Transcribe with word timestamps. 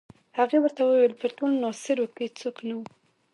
هغې 0.37 0.57
ورته 0.61 0.81
وویل 0.83 1.13
په 1.21 1.27
ټول 1.37 1.51
ناصرو 1.63 2.05
کې 2.15 2.25
څوک 2.39 2.57
نه 2.67 2.73
وو. 2.77 2.85